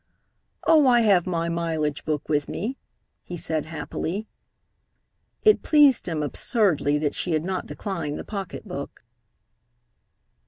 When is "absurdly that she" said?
6.23-7.33